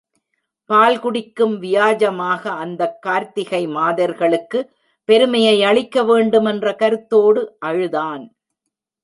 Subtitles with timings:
[0.69, 4.59] பால் குடிக்கும் வியாஜமாக அந்தக் கார்த்திகை மாதர்களுக்கு
[5.09, 8.23] பெருமையை அளிக்க வேண்டுமென்ற கருத்தோடு அழுதான்.